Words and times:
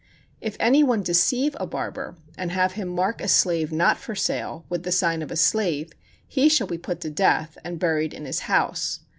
If 0.41 0.57
any 0.59 0.81
one 0.83 1.03
deceive 1.03 1.55
a 1.59 1.67
barber, 1.67 2.15
and 2.35 2.51
have 2.53 2.71
him 2.71 2.87
mark 2.87 3.21
a 3.21 3.27
slave 3.27 3.71
not 3.71 3.99
for 3.99 4.15
sale 4.15 4.65
with 4.67 4.81
the 4.81 4.91
sign 4.91 5.21
of 5.21 5.29
a 5.29 5.35
slave, 5.35 5.91
he 6.27 6.49
shall 6.49 6.65
be 6.65 6.79
put 6.79 7.01
to 7.01 7.11
death, 7.11 7.55
and 7.63 7.77
buried 7.77 8.15
in 8.15 8.25
his 8.25 8.39
house. 8.39 9.01